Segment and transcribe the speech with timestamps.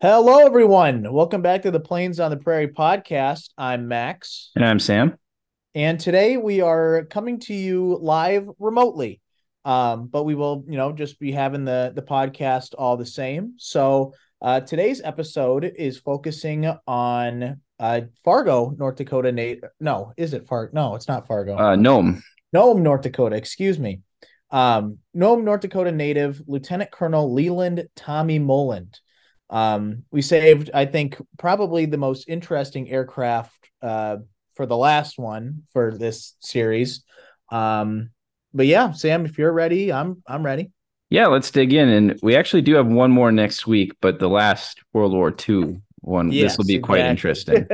[0.00, 1.12] Hello, everyone.
[1.12, 3.50] Welcome back to the Planes on the Prairie podcast.
[3.58, 4.52] I'm Max.
[4.54, 5.18] And I'm Sam.
[5.74, 9.20] And today we are coming to you live remotely.
[9.64, 13.54] Um, but we will, you know, just be having the the podcast all the same.
[13.56, 19.32] So uh, today's episode is focusing on uh, Fargo, North Dakota.
[19.32, 20.70] Nate, no, is it Fargo?
[20.74, 21.58] No, it's not Fargo.
[21.58, 22.22] Uh, Nome.
[22.52, 23.34] Nome, North Dakota.
[23.34, 24.02] Excuse me.
[24.52, 29.00] Um, Nome, North Dakota native Lieutenant Colonel Leland Tommy Molland.
[29.50, 34.18] Um, we saved, I think, probably the most interesting aircraft uh,
[34.54, 37.04] for the last one for this series.
[37.50, 38.10] Um,
[38.52, 40.72] but yeah, Sam, if you're ready, I'm I'm ready.
[41.10, 41.88] Yeah, let's dig in.
[41.88, 45.80] And we actually do have one more next week, but the last World War II
[46.00, 46.30] one.
[46.30, 46.98] Yes, this will be exactly.
[46.98, 47.66] quite interesting.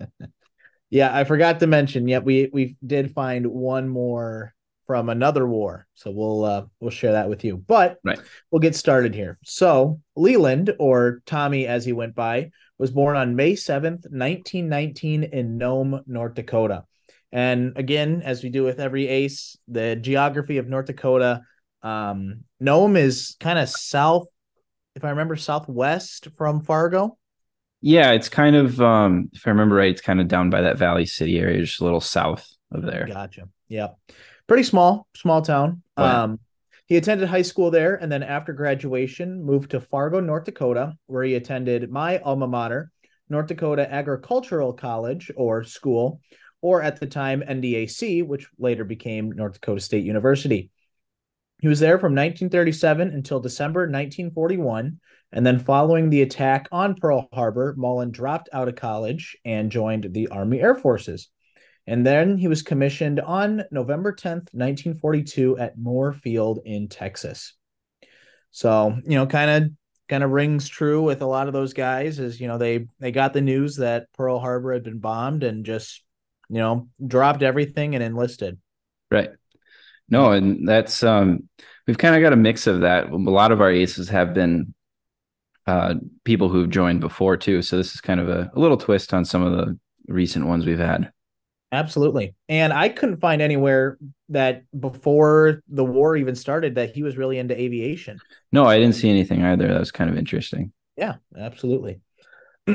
[0.90, 2.08] yeah, I forgot to mention.
[2.08, 4.54] Yet we we did find one more
[4.92, 5.86] from another war.
[5.94, 7.56] So we'll uh, we'll share that with you.
[7.56, 8.18] But right.
[8.50, 9.38] we'll get started here.
[9.42, 15.56] So Leland, or Tommy as he went by, was born on May 7th, 1919 in
[15.56, 16.84] Nome, North Dakota.
[17.32, 21.40] And again, as we do with every ace, the geography of North Dakota,
[21.80, 24.26] um, Nome is kind of south,
[24.94, 27.16] if I remember, southwest from Fargo.
[27.80, 30.76] Yeah, it's kind of um, if I remember right, it's kind of down by that
[30.76, 33.06] Valley City area, just a little south of there.
[33.06, 33.48] Gotcha.
[33.68, 33.88] Yeah
[34.52, 35.82] pretty small, small town.
[35.96, 36.38] Um,
[36.84, 41.22] he attended high school there, and then after graduation, moved to Fargo, North Dakota, where
[41.22, 42.92] he attended my alma mater,
[43.30, 46.20] North Dakota Agricultural College or school,
[46.60, 50.68] or at the time NDAC, which later became North Dakota State University.
[51.62, 55.00] He was there from 1937 until December 1941,
[55.32, 60.12] and then following the attack on Pearl Harbor, Molland dropped out of college and joined
[60.12, 61.30] the Army Air Forces.
[61.86, 67.54] And then he was commissioned on November 10th, 1942 at Moore Field in Texas.
[68.52, 69.70] So, you know, kind of
[70.08, 73.10] kind of rings true with a lot of those guys is, you know, they they
[73.10, 76.04] got the news that Pearl Harbor had been bombed and just,
[76.48, 78.58] you know, dropped everything and enlisted.
[79.10, 79.30] Right.
[80.08, 81.48] No, and that's um
[81.86, 83.10] we've kind of got a mix of that.
[83.10, 84.74] A lot of our aces have been
[85.66, 85.94] uh
[86.24, 87.62] people who've joined before too.
[87.62, 90.66] So this is kind of a, a little twist on some of the recent ones
[90.66, 91.10] we've had.
[91.72, 92.34] Absolutely.
[92.50, 93.96] And I couldn't find anywhere
[94.28, 98.18] that before the war even started that he was really into aviation.
[98.52, 99.68] No, I didn't see anything either.
[99.68, 100.72] That was kind of interesting.
[100.98, 102.00] Yeah, absolutely.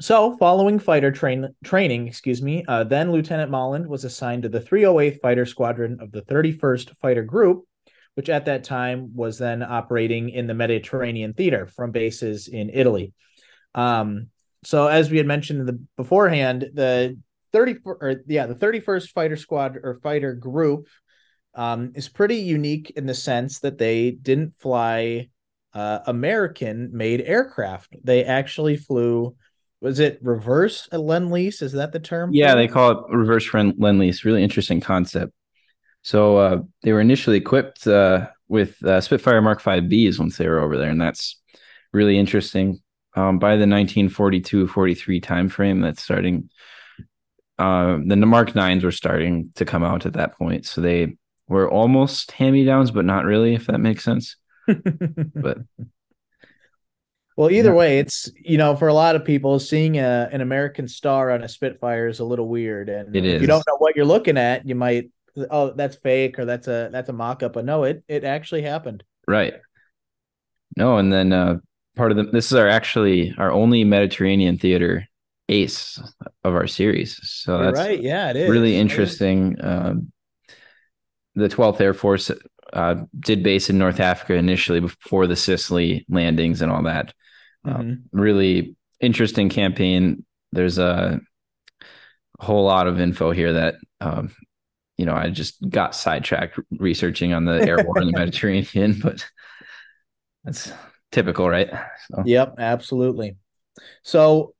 [0.00, 4.60] so, following fighter train training, excuse me, uh, then Lieutenant Molland was assigned to the
[4.60, 7.64] 308th Fighter Squadron of the 31st Fighter Group,
[8.16, 13.12] which at that time was then operating in the Mediterranean theater from bases in Italy.
[13.76, 14.30] Um,
[14.64, 17.16] so, as we had mentioned the beforehand, the
[17.52, 20.88] 30 or yeah, the 31st fighter squad or fighter group
[21.54, 25.28] um, is pretty unique in the sense that they didn't fly
[25.74, 27.96] uh, American made aircraft.
[28.02, 29.36] They actually flew
[29.80, 31.62] was it reverse lend lease?
[31.62, 32.30] Is that the term?
[32.32, 34.24] Yeah, they call it reverse lend lease.
[34.24, 35.32] Really interesting concept.
[36.02, 40.48] So uh, they were initially equipped uh, with uh, Spitfire Mark V Bs once they
[40.48, 41.40] were over there, and that's
[41.92, 42.80] really interesting.
[43.14, 46.50] Um, by the 1942-43 timeframe, that's starting
[47.58, 51.16] uh, then the Mark Nines were starting to come out at that point, so they
[51.48, 54.36] were almost hand me downs, but not really, if that makes sense.
[54.66, 55.58] but
[57.36, 57.74] well, either yeah.
[57.76, 61.42] way, it's you know for a lot of people, seeing a, an American star on
[61.42, 63.34] a Spitfire is a little weird, and it is.
[63.34, 65.10] If you don't know what you're looking at, you might
[65.50, 68.62] oh that's fake or that's a that's a mock up, but no, it it actually
[68.62, 69.04] happened.
[69.26, 69.54] Right.
[70.76, 71.58] No, and then uh,
[71.96, 75.08] part of the this is our actually our only Mediterranean theater
[75.48, 76.00] ace
[76.44, 77.18] of our series.
[77.22, 78.00] So that's right.
[78.00, 79.56] Yeah, it is really interesting.
[79.60, 80.12] Um,
[81.34, 82.30] the 12th Air Force
[82.72, 87.14] uh, did base in North Africa initially before the Sicily landings and all that.
[87.66, 88.18] Uh, mm-hmm.
[88.18, 90.24] really interesting campaign.
[90.52, 91.20] There's a
[92.38, 94.30] whole lot of info here that um,
[94.96, 99.26] you know I just got sidetracked researching on the air war in the Mediterranean, but
[100.44, 100.72] that's
[101.10, 101.70] typical, right?
[102.10, 102.22] So.
[102.24, 103.36] Yep, absolutely.
[104.02, 104.54] So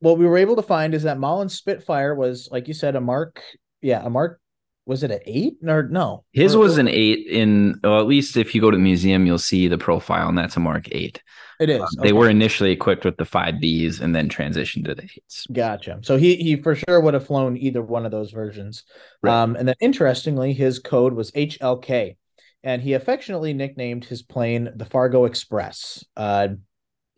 [0.00, 3.00] what we were able to find is that Molland Spitfire was, like you said, a
[3.00, 3.42] Mark.
[3.80, 4.40] Yeah, a Mark.
[4.84, 6.24] Was it an eight or no?
[6.32, 7.26] His or, was an eight.
[7.26, 10.38] In well, at least if you go to the museum, you'll see the profile, and
[10.38, 11.20] that's a Mark eight.
[11.58, 11.80] It is.
[11.80, 12.08] Um, okay.
[12.08, 15.46] They were initially equipped with the five Bs and then transitioned to the eights.
[15.52, 15.98] Gotcha.
[16.02, 18.84] So he he for sure would have flown either one of those versions.
[19.22, 19.32] Right.
[19.32, 22.16] Um, and then interestingly, his code was HLK,
[22.62, 26.04] and he affectionately nicknamed his plane the Fargo Express.
[26.16, 26.48] Uh,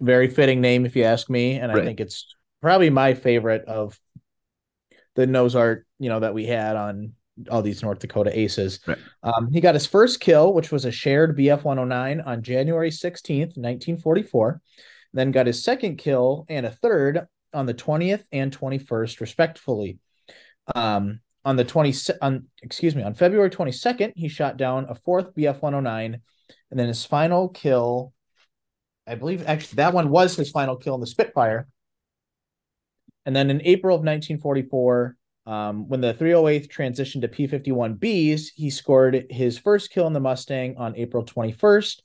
[0.01, 3.99] very fitting name, if you ask me, and I think it's probably my favorite of
[5.15, 7.13] the nose art, you know, that we had on
[7.51, 8.81] all these North Dakota aces.
[8.87, 8.99] Right.
[9.23, 13.57] Um, he got his first kill, which was a shared BF 109 on January 16th,
[13.57, 14.61] 1944.
[15.13, 19.99] then got his second kill and a third on the 20th and 21st, respectively.
[20.75, 25.35] Um, on the 20 on excuse me on February 22nd, he shot down a fourth
[25.35, 26.21] BF 109,
[26.71, 28.13] and then his final kill,
[29.07, 31.67] I believe actually that one was his final kill in the Spitfire.
[33.29, 35.15] And then in April of 1944,
[35.45, 40.79] um, when the 308th transitioned to P51Bs, he scored his first kill in the Mustang
[40.79, 42.01] on April 21st,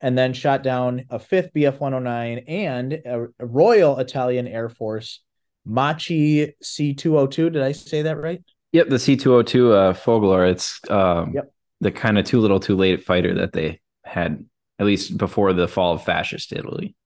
[0.00, 5.20] and then shot down a fifth BF 109 and a, a Royal Italian Air Force
[5.68, 7.50] Macchi C 202.
[7.50, 8.42] Did I say that right?
[8.72, 10.50] Yep, the C 202 uh, Folgore.
[10.50, 11.52] It's um, yep.
[11.82, 14.42] the kind of too little, too late fighter that they had
[14.78, 16.96] at least before the fall of fascist Italy.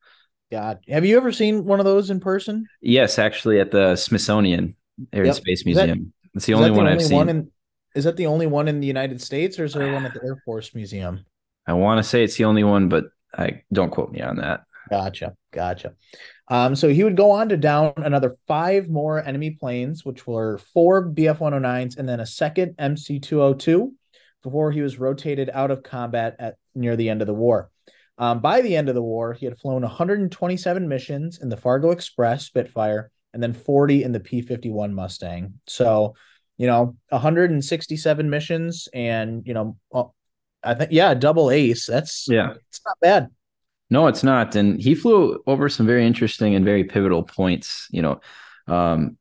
[0.51, 2.67] God, have you ever seen one of those in person?
[2.81, 4.77] Yes, actually, at the Smithsonian
[5.13, 5.35] Air and.
[5.35, 6.13] Space Museum.
[6.23, 7.29] That, it's the only one the I've only seen.
[7.29, 7.51] In,
[7.95, 10.21] is that the only one in the United States, or is there one at the
[10.23, 11.25] Air Force Museum?
[11.67, 13.07] I want to say it's the only one, but
[13.37, 14.65] I don't quote me on that.
[14.91, 15.95] Gotcha, gotcha.
[16.49, 20.59] Um, so he would go on to down another five more enemy planes, which were
[20.59, 23.93] four BF 109s and then a second MC 202
[24.43, 27.71] before he was rotated out of combat at near the end of the war.
[28.19, 31.91] Um, by the end of the war, he had flown 127 missions in the Fargo
[31.91, 35.55] Express Spitfire and then 40 in the P 51 Mustang.
[35.67, 36.15] So,
[36.57, 39.77] you know, 167 missions and, you know,
[40.63, 41.87] I think, yeah, double ace.
[41.87, 43.29] That's, yeah, it's not bad.
[43.91, 44.57] No, it's not.
[44.57, 47.87] And he flew over some very interesting and very pivotal points.
[47.91, 48.21] You know,
[48.67, 49.17] um,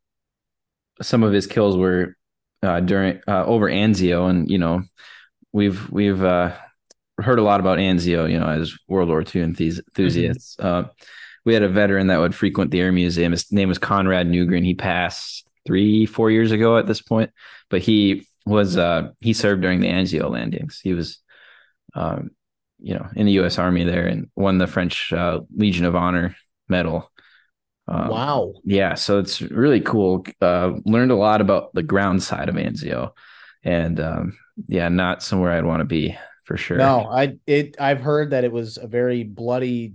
[1.01, 2.15] some of his kills were
[2.63, 4.81] uh, during uh, over Anzio, and you know,
[5.51, 6.55] we've we've uh,
[7.17, 8.29] heard a lot about Anzio.
[8.29, 10.55] You know, as World War II enthusiasts.
[10.57, 10.65] Mm-hmm.
[10.65, 10.89] Uh,
[11.45, 13.31] we had a veteran that would frequent the Air Museum.
[13.31, 14.65] His name was Conrad Newgren.
[14.65, 17.29] He passed three, four years ago at this point,
[17.69, 20.79] but he was uh, he served during the Anzio landings.
[20.83, 21.19] He was
[21.93, 22.31] um,
[22.79, 23.57] you know, in the U.S.
[23.57, 26.35] Army there and won the French uh, Legion of Honor
[26.67, 27.11] medal.
[27.87, 28.53] Um, wow.
[28.63, 30.25] Yeah, so it's really cool.
[30.41, 33.11] Uh, learned a lot about the ground side of Anzio,
[33.63, 36.77] and um, yeah, not somewhere I'd want to be for sure.
[36.77, 39.93] No, I it I've heard that it was a very bloody,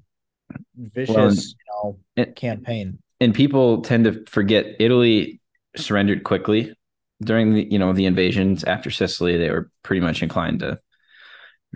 [0.76, 2.98] vicious, well, you know, and, campaign.
[3.20, 5.40] And people tend to forget Italy
[5.76, 6.74] surrendered quickly
[7.22, 9.38] during the you know the invasions after Sicily.
[9.38, 10.80] They were pretty much inclined to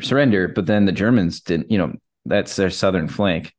[0.00, 0.48] surrender.
[0.48, 1.92] But then the Germans didn't, you know,
[2.24, 3.52] that's their southern flank.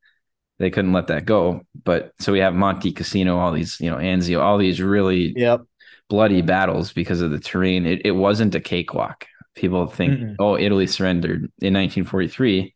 [0.58, 1.62] They couldn't let that go.
[1.84, 5.62] But so we have Monte Cassino, all these, you know, Anzio, all these really yep.
[6.10, 7.86] bloody battles because of the terrain.
[7.86, 9.26] It, it wasn't a cakewalk.
[9.56, 12.74] People think, mm oh, Italy surrendered in 1943.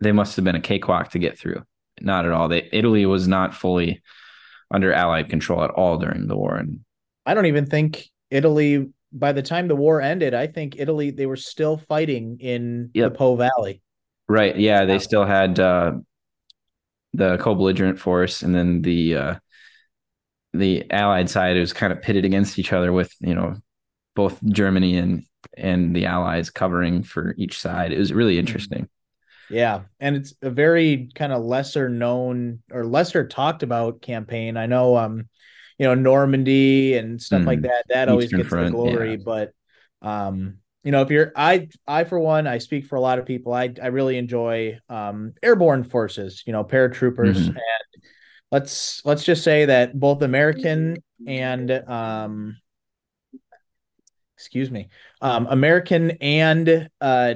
[0.00, 1.62] They must have been a cakewalk to get through.
[2.00, 2.48] Not at all.
[2.48, 4.02] They, Italy was not fully
[4.70, 6.56] under Allied control at all during the war.
[6.56, 6.80] And
[7.26, 11.26] I don't even think Italy by the time the war ended, I think Italy they
[11.26, 13.12] were still fighting in yep.
[13.12, 13.82] the Po Valley.
[14.28, 14.56] Right.
[14.56, 15.92] Yeah, they still had uh,
[17.14, 19.34] the co-belligerent force, and then the uh,
[20.52, 23.56] the Allied side was kind of pitted against each other with you know
[24.18, 25.22] both Germany and
[25.56, 27.92] and the Allies covering for each side.
[27.92, 28.40] It was really mm-hmm.
[28.40, 28.88] interesting.
[29.48, 34.56] Yeah, and it's a very kind of lesser known or lesser talked about campaign.
[34.56, 35.28] I know um
[35.78, 37.46] you know Normandy and stuff mm.
[37.46, 37.84] like that.
[37.90, 39.22] That always gets front, the glory, yeah.
[39.24, 39.52] but
[40.02, 43.24] um, you know, if you're I I for one, I speak for a lot of
[43.24, 43.54] people.
[43.54, 47.50] I I really enjoy um airborne forces, you know, paratroopers mm-hmm.
[47.50, 48.02] and
[48.50, 52.56] let's let's just say that both American and um
[54.38, 54.88] excuse me,
[55.20, 57.34] um American and uh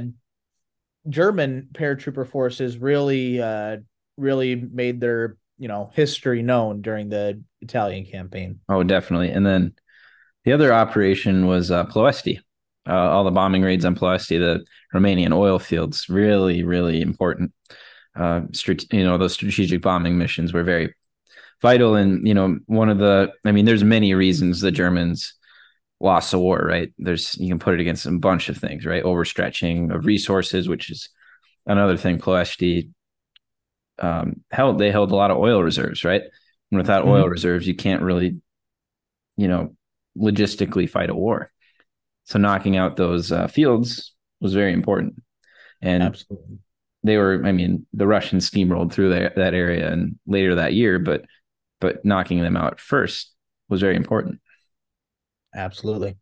[1.09, 3.79] German paratrooper forces really uh
[4.17, 8.61] really made their you know history known during the Italian campaign.
[8.69, 9.31] Oh, definitely.
[9.31, 9.75] And then
[10.45, 12.39] the other operation was uh, Ploesti.
[12.89, 17.53] Uh, all the bombing raids on Ploesti, the Romanian oil fields, really, really important.
[18.17, 20.93] Uh, strate- you know, those strategic bombing missions were very
[21.61, 21.95] vital.
[21.95, 25.35] And you know, one of the, I mean, there's many reasons the Germans
[26.03, 26.93] lost of war, right?
[26.99, 29.05] There's you can put it against a bunch of things, right?
[29.05, 31.09] Overstretching of resources, which is
[31.65, 32.19] another thing.
[32.19, 32.91] Ploesti
[33.99, 36.23] um, held they held a lot of oil reserves, right?
[36.71, 37.13] And without mm-hmm.
[37.13, 38.41] oil reserves, you can't really,
[39.37, 39.77] you know,
[40.19, 41.53] logistically fight a war.
[42.25, 45.23] So knocking out those uh, fields was very important,
[45.81, 46.59] and Absolutely.
[47.05, 47.43] they were.
[47.45, 51.25] I mean, the Russians steamrolled through that that area and later that year, but
[51.81, 53.33] but knocking them out first
[53.69, 54.41] was very important.
[55.55, 56.17] Absolutely.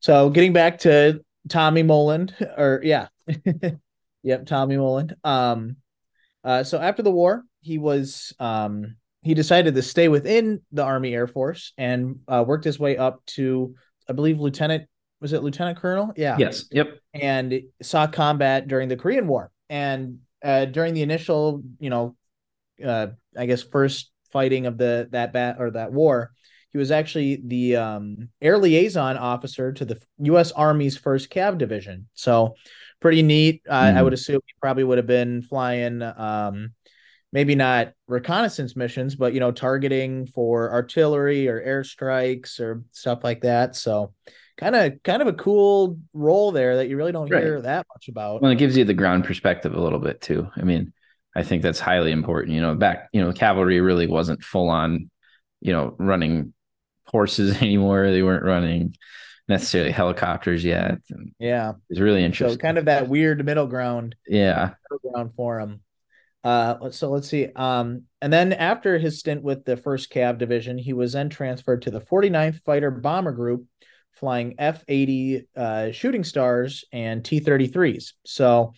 [0.00, 3.08] So getting back to Tommy Molland, or yeah,
[4.22, 5.14] yep, Tommy Molland.
[5.24, 5.76] Um,
[6.42, 11.14] uh, so after the war, he was um, he decided to stay within the Army
[11.14, 13.74] Air Force and uh, worked his way up to,
[14.08, 14.86] I believe, lieutenant.
[15.20, 16.12] Was it lieutenant colonel?
[16.16, 16.36] Yeah.
[16.38, 16.66] Yes.
[16.70, 16.98] Yep.
[17.14, 19.50] And saw combat during the Korean War.
[19.70, 22.16] And uh, during the initial, you know,
[22.84, 26.32] uh, I guess first fighting of the that bat or that war.
[26.74, 30.50] He was actually the um, air liaison officer to the U.S.
[30.50, 32.08] Army's First Cav Division.
[32.14, 32.56] So
[33.00, 33.62] pretty neat.
[33.68, 33.96] Uh, mm.
[33.96, 36.72] I would assume he probably would have been flying, um,
[37.32, 43.42] maybe not reconnaissance missions, but you know, targeting for artillery or airstrikes or stuff like
[43.42, 43.76] that.
[43.76, 44.12] So
[44.56, 47.40] kind of kind of a cool role there that you really don't right.
[47.40, 48.42] hear that much about.
[48.42, 50.48] Well, it gives you the ground perspective a little bit too.
[50.56, 50.92] I mean,
[51.36, 52.52] I think that's highly important.
[52.52, 55.08] You know, back, you know, cavalry really wasn't full on,
[55.60, 56.52] you know, running
[57.06, 58.10] horses anymore.
[58.10, 58.96] They weren't running
[59.48, 60.98] necessarily helicopters yet.
[61.10, 61.72] And yeah.
[61.90, 62.58] It's really interesting.
[62.58, 64.16] So kind of that weird middle ground.
[64.26, 64.74] Yeah.
[64.90, 65.80] Middle ground for him.
[66.42, 67.48] Uh, so let's see.
[67.56, 71.82] Um, and then after his stint with the first Cav division, he was then transferred
[71.82, 73.66] to the 49th Fighter Bomber Group,
[74.12, 78.12] flying F 80 uh, shooting stars and T 33s.
[78.26, 78.74] So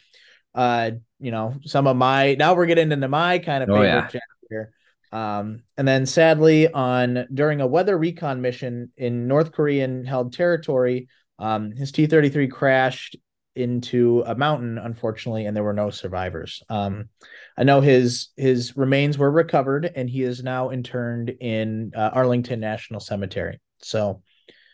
[0.56, 4.09] uh, you know, some of my now we're getting into my kind of favorite oh,
[4.14, 4.21] yeah.
[4.49, 4.73] here.
[5.17, 11.09] Um, and then sadly, on during a weather recon mission in North Korean held territory,
[11.39, 13.17] um, his T 33 crashed
[13.55, 16.63] into a mountain, unfortunately, and there were no survivors.
[16.69, 17.09] Um,
[17.57, 22.61] I know his his remains were recovered, and he is now interned in uh, Arlington
[22.61, 23.59] National Cemetery.
[23.79, 24.21] So,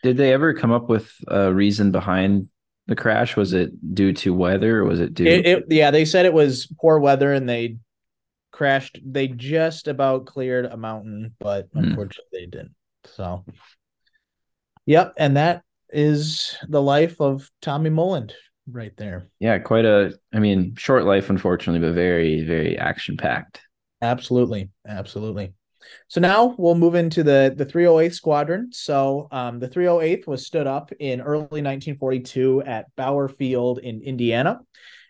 [0.03, 2.49] did they ever come up with a reason behind
[2.87, 3.37] the crash?
[3.37, 5.25] Was it due to weather or was it due?
[5.25, 7.77] It, it, yeah, they said it was poor weather and they
[8.63, 8.97] crashed.
[9.05, 11.79] They just about cleared a mountain, but hmm.
[11.79, 12.75] unfortunately they didn't.
[13.03, 13.43] So,
[14.85, 15.13] yep.
[15.17, 18.31] And that is the life of Tommy Molland
[18.71, 19.27] right there.
[19.39, 23.59] Yeah, quite a, I mean, short life, unfortunately, but very, very action packed.
[24.01, 24.69] Absolutely.
[24.87, 25.53] Absolutely.
[26.07, 28.69] So now we'll move into the the 308th Squadron.
[28.71, 34.61] So um, the 308th was stood up in early 1942 at Bower Field in Indiana.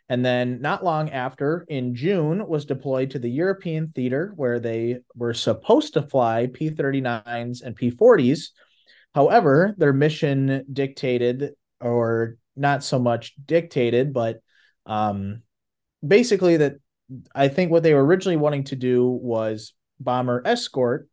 [0.09, 4.99] And then not long after, in June, was deployed to the European theater where they
[5.15, 8.49] were supposed to fly P 39s and P 40s.
[9.15, 14.41] However, their mission dictated, or not so much dictated, but
[14.85, 15.41] um,
[16.05, 16.75] basically that
[17.33, 21.07] I think what they were originally wanting to do was bomber escort,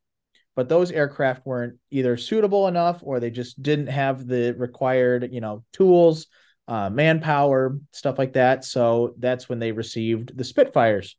[0.57, 5.41] but those aircraft weren't either suitable enough or they just didn't have the required, you
[5.41, 6.27] know, tools,
[6.71, 8.65] uh, manpower, stuff like that.
[8.65, 11.17] So that's when they received the Spitfires.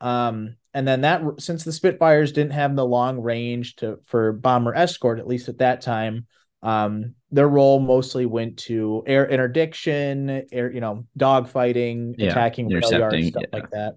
[0.00, 4.74] Um, and then that since the Spitfires didn't have the long range to for bomber
[4.74, 6.26] escort, at least at that time,
[6.64, 12.92] um, their role mostly went to air interdiction, air, you know, dogfighting, yeah, attacking rail
[12.92, 13.58] yards, stuff yeah.
[13.58, 13.94] like that.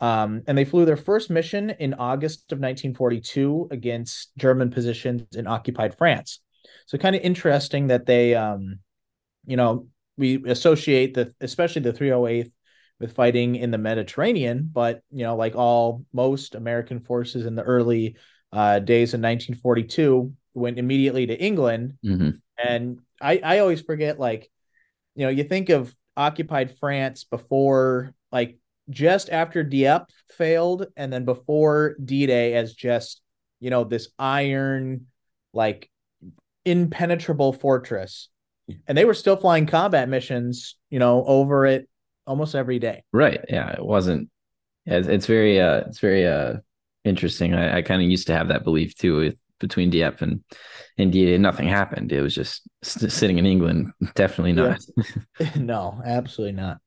[0.00, 5.46] Um, and they flew their first mission in August of 1942 against German positions in
[5.46, 6.40] occupied France.
[6.84, 8.80] So kind of interesting that they, um,
[9.46, 9.86] you know,
[10.18, 12.50] we associate the especially the 308th
[13.00, 17.62] with fighting in the Mediterranean, but you know, like all most American forces in the
[17.62, 18.16] early
[18.52, 21.94] uh, days in 1942, went immediately to England.
[22.04, 22.30] Mm-hmm.
[22.58, 24.50] And I, I always forget, like,
[25.14, 28.58] you know, you think of occupied France before like
[28.90, 33.22] just after Dieppe failed, and then before D Day as just
[33.60, 35.06] you know this iron
[35.52, 35.88] like
[36.64, 38.28] impenetrable fortress,
[38.86, 41.88] and they were still flying combat missions, you know, over it
[42.26, 43.04] almost every day.
[43.12, 43.40] Right.
[43.48, 43.70] Yeah.
[43.72, 44.30] It wasn't.
[44.84, 45.60] Yeah, it's, it's very.
[45.60, 46.26] uh It's very.
[46.26, 46.56] uh
[47.04, 47.54] interesting.
[47.54, 50.44] I, I kind of used to have that belief too with between Dieppe and
[50.96, 51.38] India.
[51.38, 52.12] Nothing happened.
[52.12, 53.92] It was just sitting in England.
[54.14, 54.80] Definitely not.
[55.40, 55.50] Yeah.
[55.56, 56.78] no, absolutely not.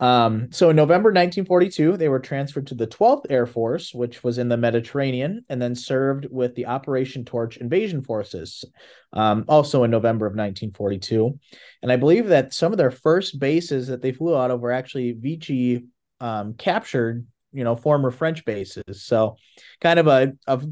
[0.00, 4.38] Um, so in November 1942, they were transferred to the 12th Air Force, which was
[4.38, 8.64] in the Mediterranean, and then served with the Operation Torch invasion forces,
[9.12, 11.38] um, also in November of 1942.
[11.82, 14.72] And I believe that some of their first bases that they flew out of were
[14.72, 15.86] actually Vichy
[16.20, 19.02] um, captured, you know, former French bases.
[19.02, 19.36] So
[19.80, 20.62] kind of a, a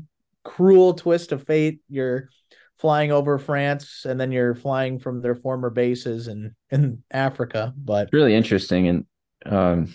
[0.45, 1.81] cruel twist of fate.
[1.89, 2.29] You're
[2.79, 7.73] flying over France and then you're flying from their former bases in in Africa.
[7.77, 9.05] But really interesting and
[9.49, 9.95] um,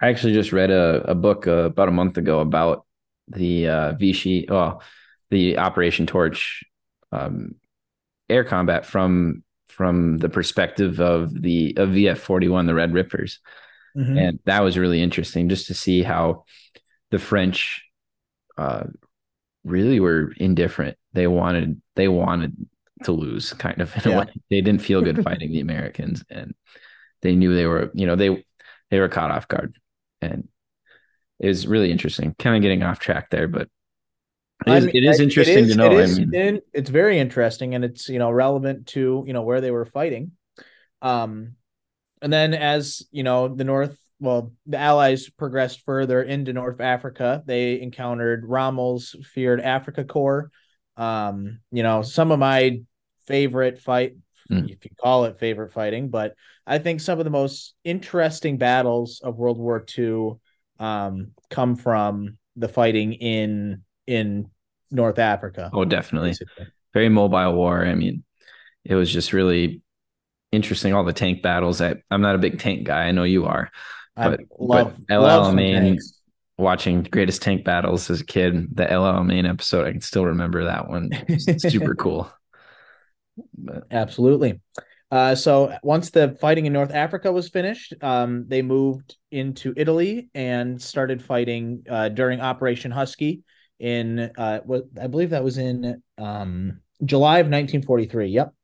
[0.00, 2.86] I actually just read a, a book uh, about a month ago about
[3.28, 4.82] the uh, Vichy, well,
[5.30, 6.64] the Operation Torch
[7.12, 7.56] um,
[8.28, 13.40] air combat from from the perspective of the of VF forty one, the Red Rippers,
[13.96, 14.16] mm-hmm.
[14.16, 16.44] and that was really interesting just to see how
[17.10, 17.84] the French
[18.56, 18.84] uh,
[19.64, 20.96] really were indifferent.
[21.12, 22.56] They wanted they wanted
[23.04, 24.16] to lose, kind of in yeah.
[24.16, 24.32] a way.
[24.50, 26.54] They didn't feel good fighting the Americans, and
[27.22, 28.44] they knew they were, you know, they
[28.90, 29.76] they were caught off guard,
[30.20, 30.48] and
[31.38, 32.34] it was really interesting.
[32.38, 33.68] Kind of getting off track there, but
[34.66, 35.86] it is, I mean, it is interesting it is, to know.
[35.92, 39.42] It is, I mean, it's very interesting, and it's you know relevant to you know
[39.42, 40.32] where they were fighting.
[41.02, 41.56] Um,
[42.20, 47.42] and then as you know, the North well, the Allies progressed further into North Africa.
[47.46, 50.50] They encountered Rommel's feared Afrika Korps.
[51.02, 52.82] Um, you know, some of my
[53.26, 54.16] favorite fight,
[54.50, 54.70] mm.
[54.70, 56.34] if you call it favorite fighting, but
[56.66, 60.32] I think some of the most interesting battles of World War II
[60.78, 64.50] um, come from the fighting in in
[64.90, 65.70] North Africa.
[65.72, 66.30] Oh, definitely.
[66.30, 66.66] Basically.
[66.92, 67.84] Very mobile war.
[67.84, 68.24] I mean,
[68.84, 69.82] it was just really
[70.52, 70.92] interesting.
[70.92, 71.80] All the tank battles.
[71.80, 73.04] I, I'm not a big tank guy.
[73.04, 73.70] I know you are.
[74.16, 75.98] But, I love, but El Alamein,
[76.58, 80.64] watching Greatest Tank Battles as a kid, the El Alamein episode, I can still remember
[80.64, 81.10] that one.
[81.58, 82.30] super cool.
[83.90, 84.60] Absolutely.
[85.10, 90.28] Uh, so once the fighting in North Africa was finished, um, they moved into Italy
[90.34, 93.42] and started fighting uh, during Operation Husky
[93.80, 98.28] in uh, what I believe that was in um, July of 1943.
[98.28, 98.54] Yep.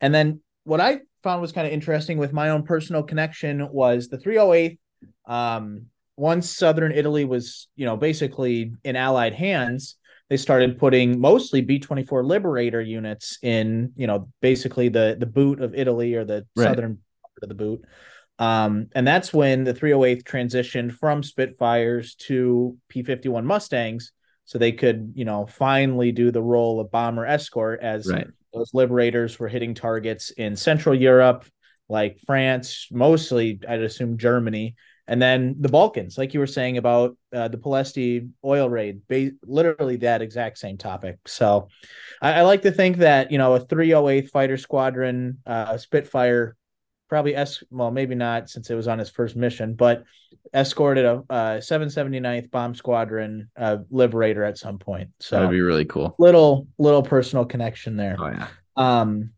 [0.00, 4.08] And then what I found was kind of interesting with my own personal connection was
[4.08, 4.78] the 308th.
[5.26, 9.96] Um, once southern Italy was, you know, basically in Allied hands,
[10.30, 15.74] they started putting mostly B-24 Liberator units in, you know, basically the the boot of
[15.74, 16.64] Italy or the right.
[16.64, 17.84] southern part of the boot.
[18.38, 24.12] Um, and that's when the 308th transitioned from Spitfires to P-51 Mustangs,
[24.44, 28.26] so they could, you know, finally do the role of bomber escort as right.
[28.52, 31.44] those liberators were hitting targets in Central Europe,
[31.88, 34.74] like France, mostly I'd assume Germany,
[35.06, 39.32] and then the Balkans, like you were saying about uh, the Ploesti oil raid, ba-
[39.44, 41.18] literally that exact same topic.
[41.26, 41.68] So
[42.22, 46.56] I, I, like to think that, you know, a 308th fighter squadron, uh, Spitfire,
[47.08, 50.04] probably, es- well, maybe not since it was on his first mission, but
[50.54, 55.10] escorted a, a 779th bomb squadron uh, liberator at some point.
[55.20, 56.14] So that'd be really cool.
[56.18, 58.16] Little, little personal connection there.
[58.18, 58.48] Oh, yeah.
[58.76, 59.32] Um,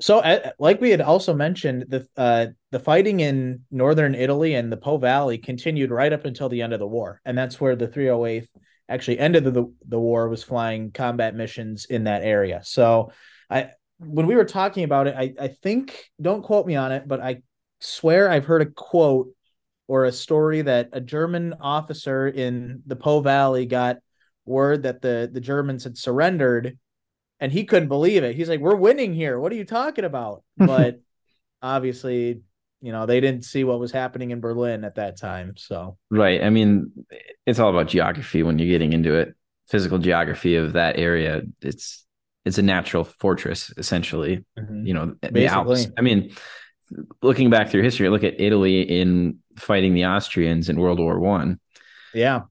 [0.00, 4.70] so, uh, like we had also mentioned, the uh, the fighting in northern Italy and
[4.70, 7.74] the Po Valley continued right up until the end of the war, and that's where
[7.74, 8.48] the 308th
[8.88, 12.60] actually ended the the war was flying combat missions in that area.
[12.62, 13.10] So,
[13.50, 17.08] I when we were talking about it, I I think don't quote me on it,
[17.08, 17.42] but I
[17.80, 19.34] swear I've heard a quote
[19.88, 23.96] or a story that a German officer in the Po Valley got
[24.44, 26.78] word that the the Germans had surrendered
[27.40, 28.34] and he couldn't believe it.
[28.34, 29.38] He's like, "We're winning here.
[29.38, 31.00] What are you talking about?" But
[31.62, 32.42] obviously,
[32.80, 35.54] you know, they didn't see what was happening in Berlin at that time.
[35.56, 36.42] So right.
[36.42, 36.92] I mean,
[37.46, 39.34] it's all about geography when you're getting into it.
[39.68, 41.42] Physical geography of that area.
[41.60, 42.06] It's
[42.44, 44.44] it's a natural fortress essentially.
[44.58, 44.86] Mm-hmm.
[44.86, 45.40] You know, Basically.
[45.40, 45.86] the Alps.
[45.96, 46.34] I mean,
[47.22, 51.60] looking back through history, look at Italy in fighting the Austrians in World War One.
[52.14, 52.42] Yeah.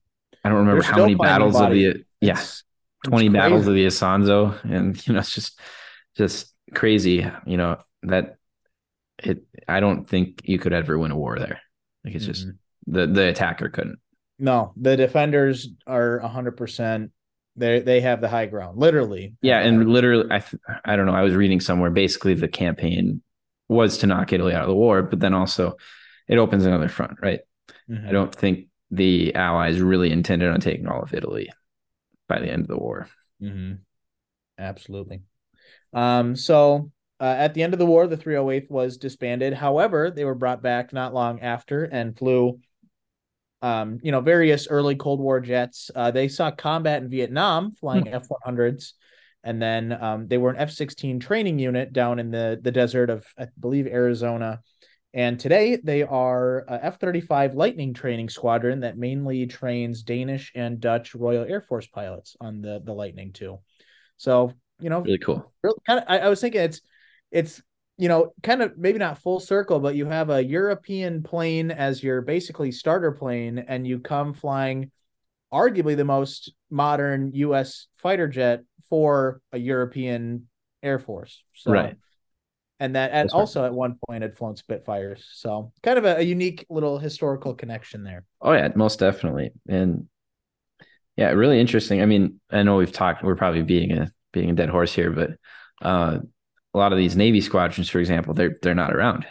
[0.44, 2.40] I don't remember how many battles of the yeah.
[3.04, 5.58] 20 battles of the Isonzo and you know it's just
[6.16, 8.36] just crazy you know that
[9.22, 11.60] it I don't think you could ever win a war there.
[12.04, 12.32] Like it's mm-hmm.
[12.32, 12.46] just
[12.86, 13.98] the the attacker couldn't.
[14.38, 17.10] No the defenders are 100%
[17.56, 19.34] they they have the high ground literally.
[19.42, 20.42] Yeah and literally I
[20.84, 23.22] I don't know I was reading somewhere basically the campaign
[23.68, 25.76] was to knock Italy out of the war but then also
[26.28, 27.40] it opens another front right?
[27.90, 28.08] Mm-hmm.
[28.08, 31.50] I don't think the allies really intended on taking all of Italy
[32.28, 33.08] by the end of the war.
[33.42, 33.74] Mm-hmm.
[34.58, 35.22] Absolutely.
[35.92, 39.54] Um, so uh, at the end of the war, the 308th was disbanded.
[39.54, 42.60] However, they were brought back not long after and flew,
[43.62, 45.90] um, you know, various early Cold War jets.
[45.94, 48.14] Uh, they saw combat in Vietnam, flying hmm.
[48.14, 48.92] F 100s.
[49.44, 53.08] And then um, they were an F 16 training unit down in the, the desert
[53.08, 54.60] of, I believe, Arizona.
[55.14, 60.80] And today they are a F 35 Lightning training squadron that mainly trains Danish and
[60.80, 63.58] Dutch Royal Air Force pilots on the, the Lightning too.
[64.18, 65.52] So, you know, really cool.
[65.62, 66.82] Really kind of, I, I was thinking it's,
[67.30, 67.62] it's,
[67.96, 72.02] you know, kind of maybe not full circle, but you have a European plane as
[72.02, 74.92] your basically starter plane, and you come flying
[75.52, 77.86] arguably the most modern U.S.
[77.96, 80.48] fighter jet for a European
[80.82, 81.42] Air Force.
[81.54, 81.96] So, right
[82.80, 85.26] and that and also at one point had flown Spitfires.
[85.32, 88.24] So kind of a, a, unique little historical connection there.
[88.40, 89.50] Oh yeah, most definitely.
[89.68, 90.08] And
[91.16, 92.00] yeah, really interesting.
[92.00, 93.24] I mean, I know we've talked.
[93.24, 95.30] We're probably being a being a dead horse here, but
[95.82, 96.18] uh,
[96.74, 99.26] a lot of these Navy squadrons, for example, they're they're not around,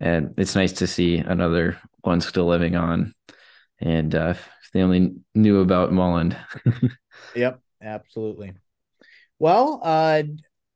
[0.00, 3.14] and it's nice to see another one still living on.
[3.80, 6.36] And uh, if they only knew about Molland.
[7.34, 8.52] yep, absolutely.
[9.38, 10.22] Well, uh,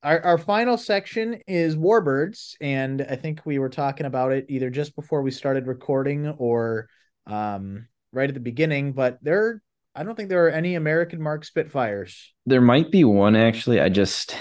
[0.03, 4.71] our, our final section is warbirds and i think we were talking about it either
[4.71, 6.89] just before we started recording or
[7.27, 9.63] um, right at the beginning but there
[9.95, 13.89] i don't think there are any american mark spitfires there might be one actually i
[13.89, 14.37] just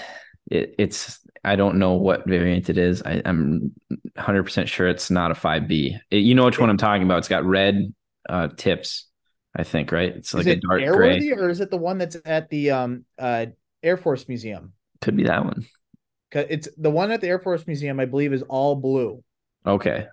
[0.50, 3.02] it, it's I don't know what variant it is.
[3.02, 3.72] I, am
[4.16, 5.98] 100% sure it's not a 5B.
[6.10, 7.18] It, you know which one I'm talking about.
[7.18, 7.92] It's got red
[8.28, 9.06] uh, tips,
[9.56, 10.14] I think, right?
[10.14, 11.44] It's like a dark airworthy, gray.
[11.44, 13.46] or is it the one that's at the um uh
[13.82, 14.72] Air Force Museum?
[15.00, 15.66] Could be that one.
[16.32, 19.22] It's the one at the Air Force Museum, I believe, is all blue.
[19.66, 20.06] Okay.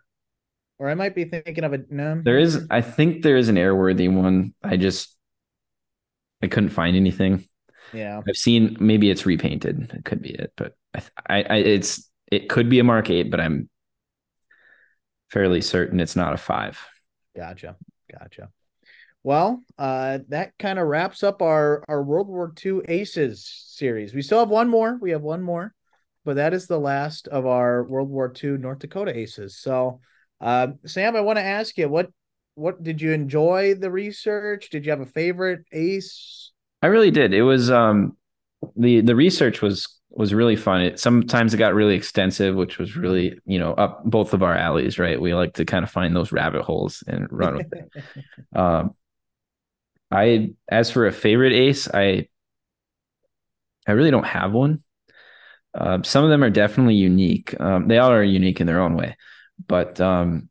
[0.78, 2.22] Or I might be thinking of a no.
[2.24, 4.54] There is, I think there is an airworthy one.
[4.64, 5.16] I just,
[6.42, 7.48] I couldn't find anything.
[7.94, 8.22] Yeah.
[8.28, 9.92] I've seen maybe it's repainted.
[9.94, 13.30] It could be it, but I, I, I it's it could be a Mark Eight,
[13.30, 13.70] but I'm
[15.30, 16.80] fairly certain it's not a five.
[17.36, 17.76] Gotcha.
[18.12, 18.50] Gotcha.
[19.26, 24.14] Well, uh, that kind of wraps up our our World War II Aces series.
[24.14, 25.00] We still have one more.
[25.02, 25.74] We have one more,
[26.24, 29.58] but that is the last of our World War II North Dakota Aces.
[29.58, 30.00] So,
[30.42, 32.12] uh, Sam, I want to ask you what
[32.54, 34.70] what did you enjoy the research?
[34.70, 36.52] Did you have a favorite ace?
[36.84, 37.34] I really did.
[37.34, 38.16] It was um
[38.76, 40.82] the the research was was really fun.
[40.82, 44.56] It sometimes it got really extensive, which was really you know up both of our
[44.56, 45.00] alleys.
[45.00, 47.90] Right, we like to kind of find those rabbit holes and run with it.
[48.56, 48.94] Um,
[50.12, 52.28] I as for a favorite ace, I
[53.88, 54.84] I really don't have one.
[55.74, 57.60] Uh, some of them are definitely unique.
[57.60, 59.18] Um, they all are unique in their own way,
[59.68, 60.50] but um,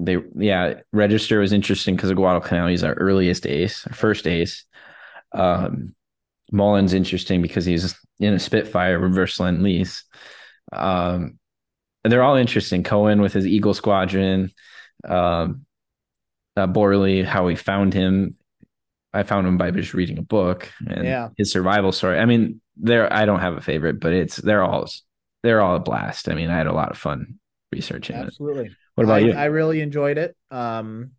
[0.00, 2.68] they yeah, register was interesting because of Guadalcanal.
[2.68, 4.64] He's our earliest ace, our first ace.
[5.32, 5.94] Um,
[6.52, 10.04] Molland's interesting because he's in a Spitfire reverse lend lease.
[10.72, 11.38] Um,
[12.04, 12.84] they're all interesting.
[12.84, 14.52] Cohen with his Eagle Squadron.
[15.06, 15.66] Um,
[16.58, 18.36] uh, Borley, how we found him.
[19.12, 21.28] I found him by just reading a book and yeah.
[21.38, 22.18] his survival story.
[22.18, 24.86] I mean, there I don't have a favorite, but it's they're all
[25.42, 26.28] they're all a blast.
[26.28, 27.38] I mean, I had a lot of fun
[27.72, 28.26] researching it.
[28.26, 28.66] Absolutely.
[28.66, 28.72] it.
[28.94, 29.32] What about I, you?
[29.32, 30.36] I really enjoyed it.
[30.50, 31.12] Um,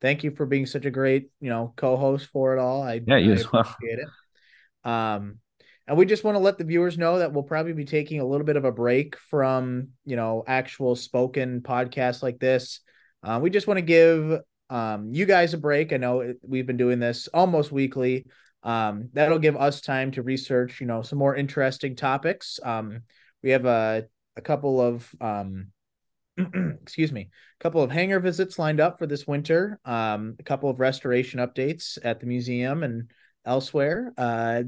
[0.00, 2.82] thank you for being such a great, you know, co-host for it all.
[2.82, 3.62] I yeah, you I as well.
[3.62, 4.88] appreciate it.
[4.88, 5.38] Um,
[5.86, 8.26] and we just want to let the viewers know that we'll probably be taking a
[8.26, 12.80] little bit of a break from, you know, actual spoken podcasts like this.
[13.22, 15.92] Uh, we just want to give um, you guys a break.
[15.92, 18.26] I know we've been doing this almost weekly.
[18.62, 22.58] Um, that'll give us time to research, you know, some more interesting topics.
[22.62, 23.02] Um,
[23.42, 25.68] we have a, a couple of, um,
[26.82, 27.28] excuse me,
[27.60, 29.78] a couple of hangar visits lined up for this winter.
[29.84, 33.10] Um, a couple of restoration updates at the museum and
[33.44, 34.12] elsewhere.
[34.16, 34.62] Uh,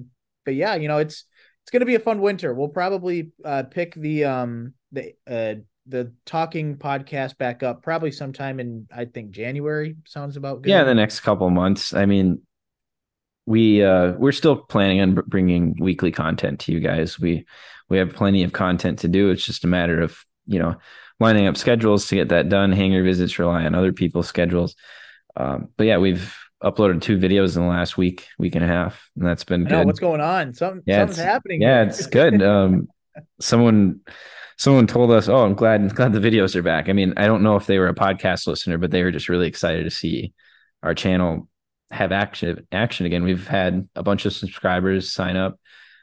[0.44, 1.24] but yeah, you know, it's
[1.62, 2.54] it's going to be a fun winter.
[2.54, 5.54] We'll probably uh, pick the um the uh
[5.88, 10.70] the talking podcast back up probably sometime in I think January sounds about good.
[10.70, 11.94] Yeah, the next couple months.
[11.94, 12.42] I mean,
[13.46, 17.18] we uh we're still planning on bringing weekly content to you guys.
[17.18, 17.46] We
[17.88, 19.30] we have plenty of content to do.
[19.30, 20.76] It's just a matter of you know
[21.20, 22.72] lining up schedules to get that done.
[22.72, 24.74] Hangar visits rely on other people's schedules.
[25.36, 29.10] Um, but yeah, we've uploaded two videos in the last week, week and a half,
[29.16, 29.86] and that's been good.
[29.86, 30.54] what's going on?
[30.54, 31.62] Something, yeah, something's happening.
[31.62, 32.42] Yeah, it's good.
[32.42, 32.88] Um,
[33.40, 34.00] someone
[34.56, 37.42] someone told us, "Oh, I'm glad glad the videos are back." I mean, I don't
[37.42, 40.32] know if they were a podcast listener, but they were just really excited to see
[40.82, 41.48] our channel
[41.90, 43.24] have action action again.
[43.24, 45.58] We've had a bunch of subscribers sign up,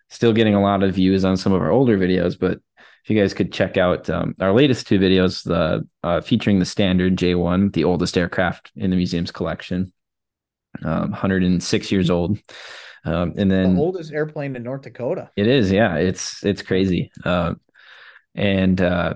[0.09, 2.59] still getting a lot of views on some of our older videos, but
[3.03, 6.65] if you guys could check out um, our latest two videos, the uh, featuring the
[6.65, 9.91] standard J1, the oldest aircraft in the museum's collection,
[10.83, 12.37] um, 106 years old.
[13.05, 15.29] Um, and then the oldest airplane in North Dakota.
[15.35, 15.95] It is, yeah.
[15.95, 17.11] It's it's crazy.
[17.25, 17.59] Um,
[18.35, 19.15] and uh,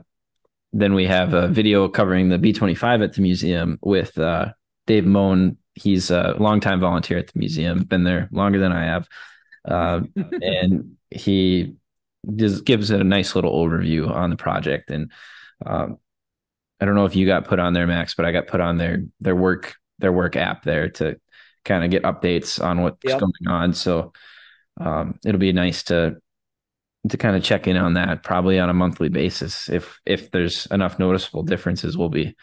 [0.73, 4.53] then we have a video covering the B twenty five at the museum with uh,
[4.85, 5.57] Dave Moan.
[5.73, 9.07] He's a longtime volunteer at the museum, been there longer than I have,
[9.67, 11.75] uh, and he
[12.35, 14.89] just gives it a nice little overview on the project.
[14.89, 15.11] And
[15.65, 15.97] um,
[16.81, 18.77] I don't know if you got put on there, Max, but I got put on
[18.77, 21.19] their their work their work app there to
[21.63, 23.19] kind of get updates on what's yep.
[23.19, 23.73] going on.
[23.73, 24.13] So
[24.79, 26.17] um, it'll be nice to
[27.09, 29.69] to kind of check in on that probably on a monthly basis.
[29.69, 32.35] If if there's enough noticeable differences, we'll be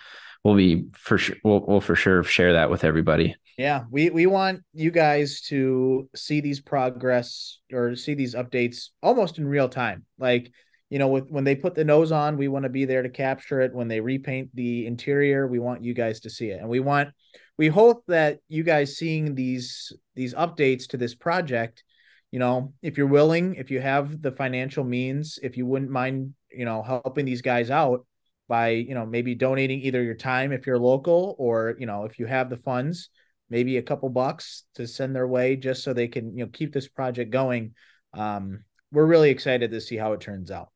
[0.44, 3.34] we'll be for sure we'll, we'll for sure share that with everybody.
[3.56, 9.38] Yeah, we we want you guys to see these progress or see these updates almost
[9.38, 10.04] in real time.
[10.18, 10.50] Like
[10.90, 13.08] you know, with when they put the nose on, we want to be there to
[13.08, 13.74] capture it.
[13.74, 17.10] When they repaint the interior, we want you guys to see it, and we want
[17.56, 21.84] we hope that you guys seeing these these updates to this project
[22.34, 26.34] you know if you're willing if you have the financial means if you wouldn't mind
[26.50, 28.04] you know helping these guys out
[28.48, 32.18] by you know maybe donating either your time if you're local or you know if
[32.18, 33.08] you have the funds
[33.50, 36.72] maybe a couple bucks to send their way just so they can you know keep
[36.72, 37.72] this project going
[38.14, 40.70] um we're really excited to see how it turns out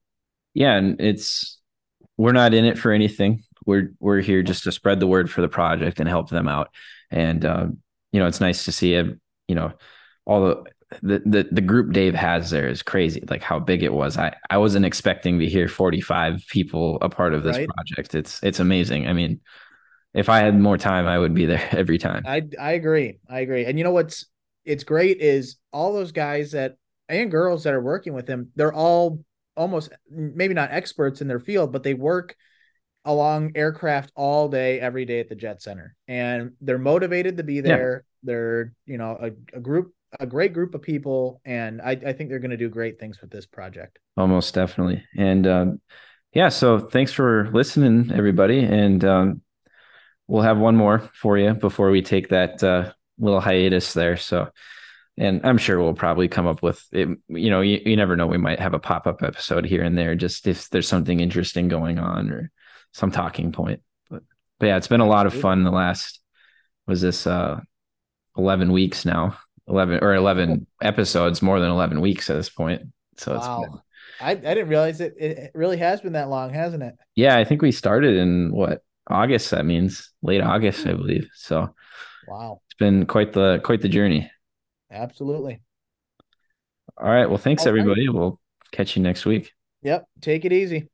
[0.54, 1.58] yeah and it's
[2.16, 5.42] we're not in it for anything we're we're here just to spread the word for
[5.42, 6.70] the project and help them out.
[7.10, 7.78] And um,
[8.12, 9.06] you know, it's nice to see it.
[9.46, 9.72] You know,
[10.24, 10.64] all the
[11.02, 13.22] the, the the group Dave has there is crazy.
[13.28, 14.16] Like how big it was.
[14.16, 17.68] I I wasn't expecting to hear 45 people a part of this right?
[17.68, 18.14] project.
[18.14, 19.06] It's it's amazing.
[19.06, 19.40] I mean,
[20.14, 22.24] if I had more time, I would be there every time.
[22.26, 23.18] I I agree.
[23.28, 23.64] I agree.
[23.66, 24.26] And you know what's
[24.64, 26.76] it's great is all those guys that
[27.08, 29.24] and girls that are working with him, they're all
[29.56, 32.36] almost maybe not experts in their field, but they work
[33.04, 37.60] along aircraft all day, every day at the Jet Center, and they're motivated to be
[37.60, 38.04] there.
[38.04, 38.04] Yeah.
[38.22, 42.30] They're you know a, a, group, a great group of people, and I, I think
[42.30, 43.98] they're going to do great things with this project.
[44.16, 45.80] Almost definitely, and um,
[46.32, 46.48] yeah.
[46.48, 49.42] So thanks for listening, everybody, and um,
[50.26, 54.16] we'll have one more for you before we take that uh, little hiatus there.
[54.16, 54.50] So
[55.18, 57.08] and I'm sure we'll probably come up with it.
[57.28, 58.26] You know, you, you never know.
[58.26, 61.68] We might have a pop up episode here and there, just if there's something interesting
[61.68, 62.50] going on or
[62.92, 63.82] some talking point.
[64.08, 64.22] But
[64.60, 65.64] but yeah, it's been a lot of fun.
[65.64, 66.20] The last
[66.86, 67.60] was this uh
[68.36, 69.36] 11 weeks now,
[69.68, 72.82] 11 or 11 episodes, more than 11 weeks at this point.
[73.16, 73.62] So it's wow.
[73.62, 73.80] Been,
[74.20, 75.14] I, I didn't realize it.
[75.18, 76.94] It really has been that long, hasn't it?
[77.14, 79.50] Yeah, I think we started in what August.
[79.50, 81.28] That means late August, I believe.
[81.34, 81.74] So
[82.26, 84.30] wow, it's been quite the quite the journey.
[84.90, 85.60] Absolutely.
[86.96, 87.28] All right.
[87.28, 88.08] Well, thanks All everybody.
[88.08, 88.14] Right.
[88.14, 88.40] We'll
[88.72, 89.52] catch you next week.
[89.82, 90.06] Yep.
[90.20, 90.88] Take it easy.